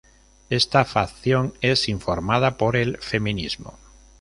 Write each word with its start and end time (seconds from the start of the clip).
Esta 0.49 0.83
facción 0.83 1.53
es 1.61 1.87
informada 1.87 2.57
por 2.57 2.75
el 2.75 2.97
feminismo. 2.97 3.77